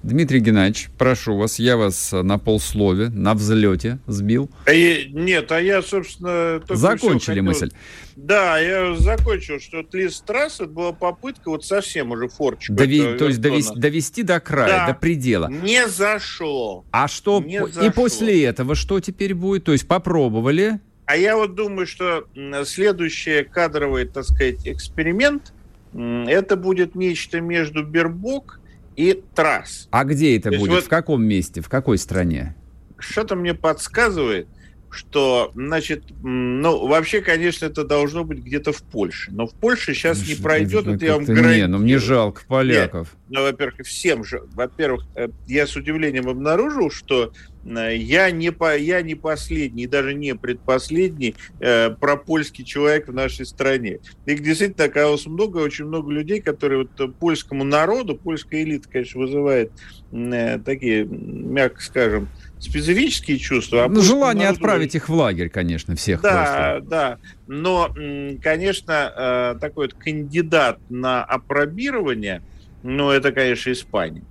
[0.03, 4.49] Дмитрий Геннадьевич, прошу вас, я вас на полслове, на взлете сбил.
[4.65, 6.63] А я, нет, а я, собственно...
[6.69, 7.71] Закончили мысль.
[8.17, 12.73] Да, я закончил, что Лиз Трасс, это была попытка вот совсем уже форчика.
[12.73, 13.17] Дови...
[13.19, 14.87] То есть довести, довести до края, да.
[14.89, 15.49] до предела.
[15.49, 16.85] Не зашло.
[16.91, 17.41] А что?
[17.41, 17.91] Не и зашло.
[17.93, 19.65] после этого что теперь будет?
[19.65, 20.81] То есть попробовали?
[21.07, 22.25] А я вот думаю, что
[22.65, 25.53] следующий кадровый, так сказать, эксперимент,
[25.95, 28.58] это будет нечто между Бербок
[28.99, 29.87] и Трасс.
[29.93, 30.71] А где это То будет?
[30.71, 31.61] Вот, в каком месте?
[31.61, 32.57] В какой стране?
[32.99, 34.49] Что-то мне подсказывает,
[34.91, 39.31] что, значит, ну, вообще, конечно, это должно быть где-то в Польше.
[39.31, 41.57] Но в Польше сейчас не пройдет, это, я вам гарантирую.
[41.57, 43.15] Не, ну мне жалко поляков.
[43.29, 44.43] Нет, ну, во-первых, всем же.
[44.53, 47.33] Во-первых, э, я с удивлением обнаружил, что
[47.69, 53.99] я не, по, я не последний, даже не предпоследний э, пропольский человек в нашей стране.
[54.27, 59.21] Их действительно оказалось много, очень много людей, которые вот э, польскому народу, польская элита, конечно,
[59.21, 59.73] вызывает
[60.13, 63.85] э, такие, мягко скажем, специфические чувства.
[63.85, 64.65] А ну, желание народу...
[64.65, 66.21] отправить их в лагерь, конечно, всех.
[66.23, 66.89] Да, просто.
[66.89, 67.19] да.
[67.47, 67.95] Но,
[68.43, 69.13] конечно,
[69.55, 72.43] э, такой вот кандидат на апробирование,
[72.83, 74.23] ну, это, конечно, Испания.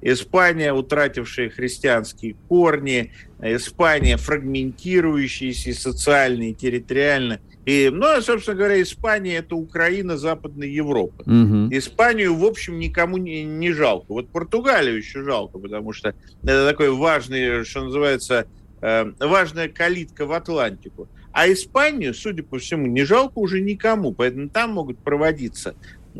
[0.00, 9.36] Испания, утратившая христианские корни, Испания, фрагментирующаяся социально и территориально, и, ну, а, собственно говоря, Испания–
[9.38, 11.22] это Украина Западной Европы.
[11.24, 11.68] Угу.
[11.72, 14.06] Испанию, в общем, никому не, не жалко.
[14.08, 18.46] Вот Португалию еще жалко, потому что это такой важный, что называется,
[18.80, 21.08] э, важная калитка в Атлантику.
[21.30, 25.74] А Испанию, судя по всему, не жалко уже никому, поэтому там могут проводиться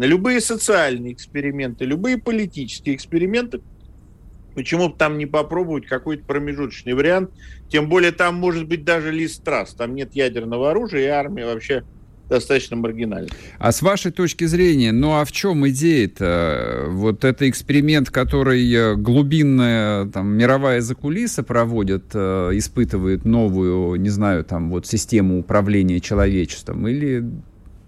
[0.06, 3.60] любые социальные эксперименты, любые политические эксперименты,
[4.58, 7.30] Почему бы там не попробовать какой-то промежуточный вариант?
[7.68, 9.72] Тем более там может быть даже лист трасс.
[9.72, 11.84] Там нет ядерного оружия, и армия вообще
[12.28, 13.28] достаточно маргинальна.
[13.58, 16.86] А с вашей точки зрения, ну а в чем идея-то?
[16.88, 24.44] Вот это эксперимент, который э, глубинная там, мировая закулиса проводит, э, испытывает новую, не знаю,
[24.44, 27.24] там вот систему управления человечеством, или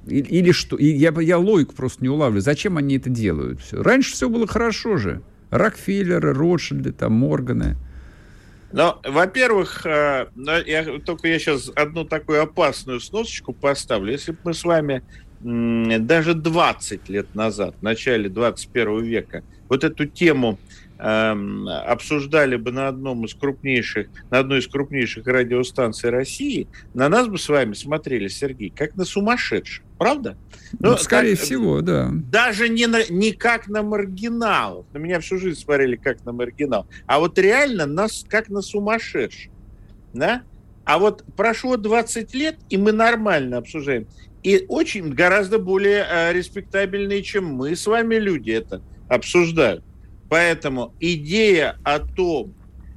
[0.06, 0.76] или, или что?
[0.76, 2.42] И я, я логику просто не улавливаю.
[2.42, 3.60] Зачем они это делают?
[3.60, 3.82] Все.
[3.82, 5.22] Раньше все было хорошо же.
[5.50, 7.76] Рокфеллеры, Ротшильды, там, Морганы.
[8.72, 10.28] Ну, во-первых, э,
[10.66, 14.12] я, только я сейчас одну такую опасную сносочку поставлю.
[14.12, 15.02] Если бы мы с вами
[15.40, 20.58] даже 20 лет назад, в начале 21 века, вот эту тему
[21.02, 27.26] Эм, обсуждали бы на одном из крупнейших, на одной из крупнейших радиостанций России, на нас
[27.26, 29.82] бы с вами смотрели, Сергей, как на сумасшедших.
[30.00, 30.38] Правда?
[30.78, 32.08] Ну, ну скорее так, всего, да.
[32.10, 34.86] Даже не, на, не как на маргиналов.
[34.94, 36.86] На меня всю жизнь смотрели как на маргинал.
[37.04, 39.52] А вот реально нас как на сумасшедших.
[40.14, 40.40] Да?
[40.86, 44.06] А вот прошло 20 лет, и мы нормально обсуждаем.
[44.42, 49.84] И очень гораздо более э, респектабельные, чем мы с вами люди это обсуждают.
[50.30, 52.54] Поэтому идея о том,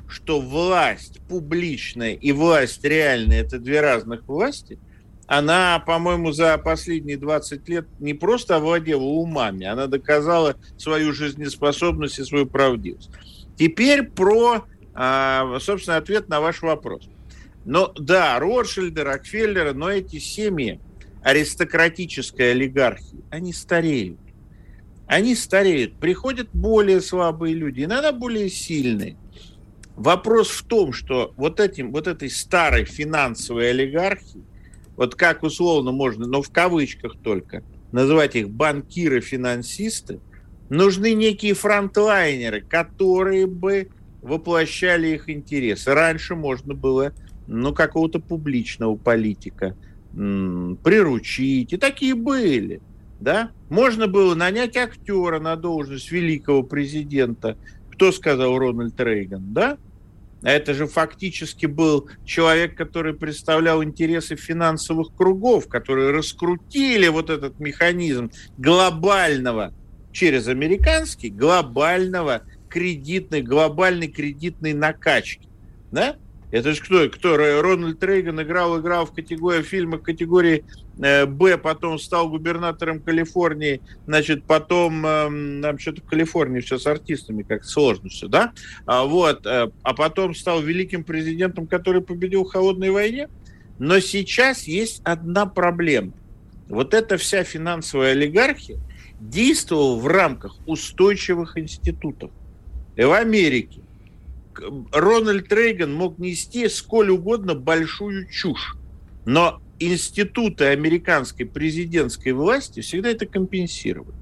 [0.08, 4.80] что власть публичная и власть реальная– это две разных власти,
[5.28, 12.24] она, по-моему, за последние 20 лет не просто овладела умами, она доказала свою жизнеспособность и
[12.24, 13.10] свою правдивость.
[13.58, 17.08] Теперь про, а, собственно, ответ на ваш вопрос.
[17.66, 20.80] Но да, Ротшильды, Рокфеллеры, но эти семьи
[21.24, 24.20] аристократической олигархии, они стареют
[25.08, 29.18] они стареют, приходят более слабые люди, иногда более сильные.
[29.96, 34.42] Вопрос в том, что вот, этим, вот этой старой финансовой олигархии,
[34.96, 40.20] вот как условно можно, но в кавычках только, называть их банкиры-финансисты,
[40.70, 43.90] нужны некие фронтлайнеры, которые бы
[44.22, 45.94] воплощали их интересы.
[45.94, 47.14] Раньше можно было
[47.48, 49.76] ну, какого-то публичного политика
[50.12, 52.82] приручить, и такие были–
[53.24, 53.52] да?
[53.70, 57.58] Можно было нанять актера на должность великого президента.
[57.92, 59.78] Кто сказал Рональд Рейган, да?
[60.44, 67.60] А это же фактически был человек, который представлял интересы финансовых кругов, которые раскрутили вот этот
[67.60, 69.74] механизм глобального,
[70.12, 75.48] через американский, глобального кредитной, глобальной кредитной накачки.
[75.92, 76.18] Да?
[76.54, 77.10] Это же кто?
[77.10, 77.36] Кто?
[77.36, 80.64] Рональд Рейган играл, играл в категории категории
[81.02, 87.42] э, Б, потом стал губернатором Калифорнии, значит, потом там что-то в Калифорнии все с артистами,
[87.42, 88.54] как сложно все, да?
[88.86, 93.30] А, вот, э, а потом стал великим президентом, который победил в холодной войне.
[93.80, 96.14] Но сейчас есть одна проблема.
[96.70, 98.78] Вот эта вся финансовая олигархия
[99.20, 102.30] действовала в рамках устойчивых институтов.
[102.96, 103.82] И в Америке,
[104.92, 108.76] Рональд Рейган мог нести сколь угодно большую чушь,
[109.26, 114.16] но институты американской президентской власти всегда это компенсировали.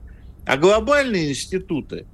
[0.46, 2.06] А глобальные институты,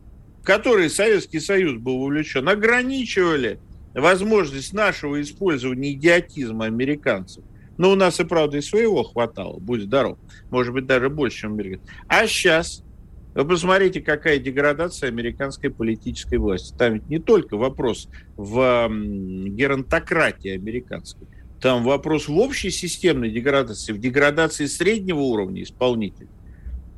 [0.43, 3.59] которой Советский Союз был вовлечен, ограничивали
[3.93, 7.43] возможность нашего использования идиотизма американцев.
[7.77, 10.17] Но у нас и правда и своего хватало, будь здоров.
[10.49, 11.95] Может быть, даже больше, чем американцев.
[12.07, 12.83] А сейчас
[13.37, 16.73] вы посмотрите, какая деградация американской политической власти.
[16.75, 21.27] Там ведь не только вопрос в геронтократии американской.
[21.61, 26.29] Там вопрос в общей системной деградации, в деградации среднего уровня исполнителей.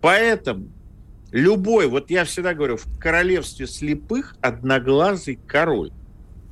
[0.01, 0.69] Поэтому
[1.31, 5.91] любой, вот я всегда говорю, в королевстве слепых одноглазый король.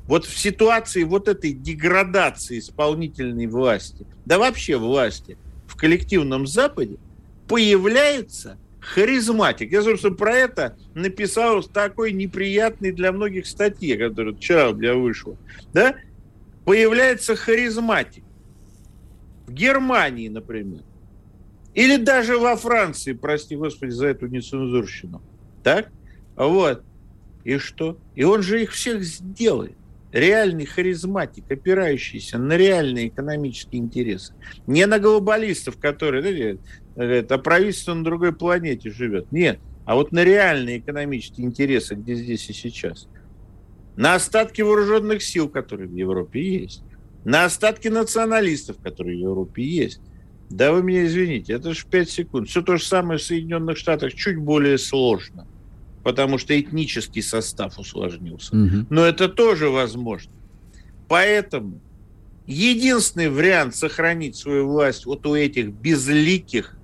[0.06, 6.98] Вот в ситуации вот этой деградации исполнительной власти, да вообще власти в коллективном Западе,
[7.48, 8.58] появляется
[8.94, 9.72] харизматик.
[9.72, 14.96] Я, собственно, про это написал в такой неприятной для многих статье, которая вчера у меня
[14.96, 15.38] вышла.
[15.74, 15.96] Да?
[16.66, 18.24] Появляется харизматик.
[19.46, 20.82] В Германии, например.
[21.74, 25.22] Или даже во Франции, прости господи за эту нецензурщину.
[25.64, 25.90] Так?
[26.36, 26.84] Вот.
[27.44, 27.98] И что?
[28.16, 29.76] И он же их всех сделает.
[30.14, 34.34] Реальный харизматик, опирающийся на реальные экономические интересы.
[34.66, 36.58] Не на глобалистов, которые,
[37.06, 39.32] говорят, а правительство на другой планете живет.
[39.32, 43.08] Нет, а вот на реальные экономические интересы, где здесь и сейчас.
[43.96, 46.84] На остатки вооруженных сил, которые в Европе есть.
[47.24, 50.02] На остатки националистов, которые в Европе есть.
[50.50, 52.48] Да вы меня извините, это же 5 секунд.
[52.48, 55.46] Все то же самое в Соединенных Штатах, чуть более сложно,
[56.04, 58.56] потому что этнический состав усложнился.
[58.56, 58.88] Угу.
[58.90, 60.32] Но это тоже возможно.
[61.08, 61.82] Поэтому
[62.46, 66.77] единственный вариант сохранить свою власть вот у этих безликих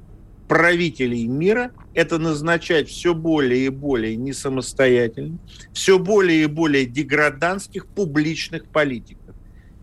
[0.47, 5.39] правителей мира– это назначать все более и более не самостоятельных,
[5.73, 9.35] все более и более деграданских публичных политиков.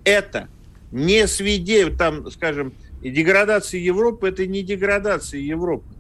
[0.05, 0.49] Это
[0.93, 5.95] не свидетель, там, скажем, деградация Европы– это не деградация Европы,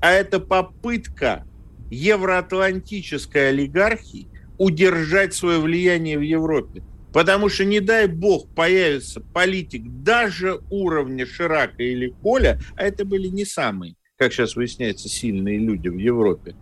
[0.00, 1.46] а это попытка
[1.90, 6.82] евроатлантической олигархии удержать свое влияние в Европе.
[7.12, 13.28] Потому что, не дай бог, появится политик даже уровня Ширака или Коля, а это были
[13.28, 16.54] не самые как сейчас выясняется, сильные люди в Европе.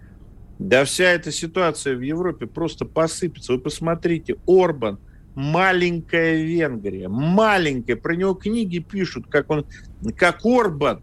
[0.59, 3.53] Да вся эта ситуация в Европе просто посыпется.
[3.53, 4.99] Вы посмотрите, Орбан,
[5.35, 9.67] маленькая Венгрия, маленькая, про него книги пишут, как он,
[10.17, 11.03] как Орбан,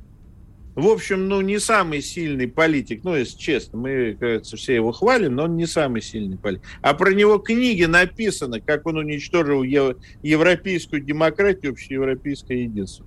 [0.75, 5.35] в общем, ну, не самый сильный политик, ну, если честно, мы, кажется, все его хвалим,
[5.35, 6.65] но он не самый сильный политик.
[6.81, 13.05] А про него книги написаны, как он уничтожил европейскую демократию, общеевропейское единство.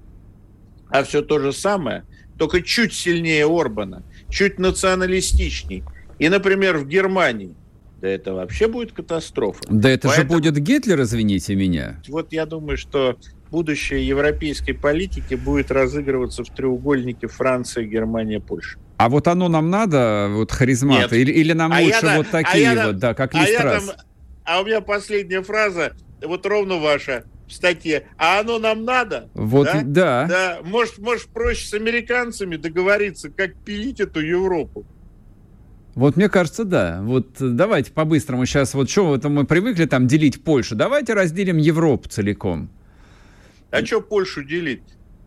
[0.89, 2.05] А все то же самое
[2.39, 5.85] только чуть сильнее Орбана, чуть националистичней.
[6.19, 7.55] И, например, в Германии,
[8.01, 9.61] да это вообще будет катастрофа.
[9.69, 12.01] Да это Поэтому, же будет Гитлер, извините меня.
[12.09, 13.17] Вот я думаю, что
[13.51, 18.79] будущее европейской политики будет разыгрываться в треугольнике Франция, Германия, Польша.
[18.97, 22.43] А вот оно нам надо, вот харизмата, или, или нам а лучше я, вот а
[22.43, 23.95] такие а вот, да, как Листрас?
[24.45, 28.07] А, а у меня последняя фраза, вот ровно ваша в статье.
[28.17, 29.29] А оно нам надо?
[29.35, 29.83] Вот, да.
[29.85, 30.27] да.
[30.27, 30.59] да.
[30.63, 34.87] Может, может, проще с американцами договориться, как пилить эту Европу.
[35.95, 37.01] Вот мне кажется, да.
[37.03, 42.09] Вот давайте по-быстрому сейчас, вот что это мы привыкли там делить Польшу, давайте разделим Европу
[42.09, 42.69] целиком.
[43.71, 44.83] А что Польшу делить?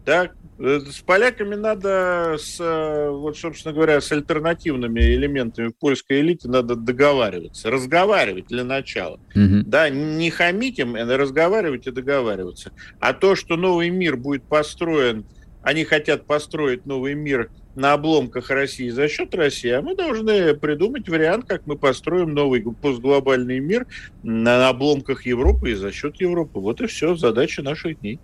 [0.05, 0.27] Э,
[0.59, 7.69] с поляками надо, с, э, вот, собственно говоря, с альтернативными элементами польской элиты надо договариваться,
[7.69, 9.19] разговаривать для начала.
[9.35, 9.63] Угу.
[9.65, 12.71] Да, не хамить им, а разговаривать и договариваться.
[12.99, 15.25] А то, что новый мир будет построен,
[15.61, 21.07] они хотят построить новый мир на обломках России за счет России, а мы должны придумать
[21.07, 23.85] вариант, как мы построим новый постглобальный мир
[24.23, 26.59] на обломках Европы и за счет Европы.
[26.59, 28.19] Вот и все, задача наших дней.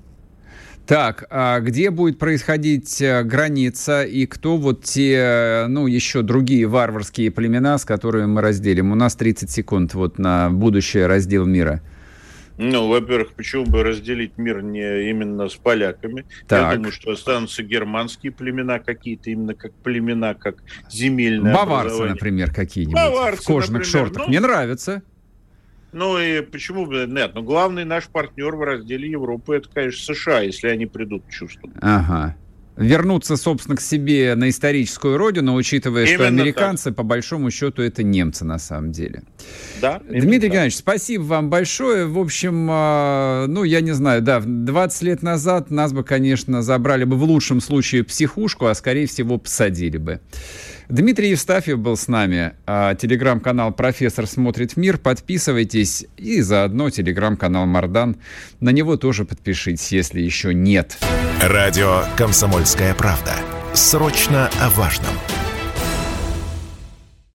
[0.86, 7.32] Так, а где будет происходить э, граница и кто вот те, ну, еще другие варварские
[7.32, 8.92] племена, с которыми мы разделим?
[8.92, 11.82] У нас 30 секунд вот на будущее раздел мира.
[12.58, 16.26] Ну, во-первых, почему бы разделить мир не именно с поляками?
[16.48, 16.72] Так.
[16.72, 20.58] Я думаю, что останутся германские племена какие-то, именно как племена, как
[20.92, 21.54] земельные.
[21.54, 22.96] Баварцы, например, какие-нибудь.
[22.96, 24.06] Баварцы, в кожаных например.
[24.06, 24.24] шортах.
[24.24, 25.02] Ну, Мне нравится.
[25.94, 27.34] Ну и почему бы нет?
[27.36, 31.70] Но главный наш партнер в разделе Европы это, конечно, США, если они придут к чувству.
[31.82, 32.36] Ага.
[32.76, 36.96] Вернуться, собственно, к себе на историческую родину, учитывая, именно что американцы, так.
[36.96, 39.22] по большому счету, это немцы на самом деле.
[39.80, 40.00] Да.
[40.00, 40.52] Дмитрий так.
[40.52, 42.08] Геннадьевич, спасибо вам большое.
[42.08, 47.04] В общем, а, ну, я не знаю, да, 20 лет назад нас бы, конечно, забрали
[47.04, 50.20] бы в лучшем случае психушку, а скорее всего посадили бы.
[50.90, 52.54] Дмитрий Евстафьев был с нами.
[52.66, 54.98] А, телеграм-канал «Профессор смотрит мир».
[54.98, 56.06] Подписывайтесь.
[56.18, 58.18] И заодно телеграм-канал «Мардан».
[58.60, 60.98] На него тоже подпишитесь, если еще нет.
[61.42, 63.34] Радио «Комсомольская правда».
[63.74, 65.14] Срочно о важном.